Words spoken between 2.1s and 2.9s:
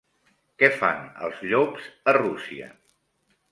a Rússia?